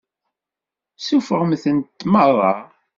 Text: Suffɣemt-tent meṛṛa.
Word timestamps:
Suffɣemt-tent 1.07 2.07
meṛṛa. 2.11 2.53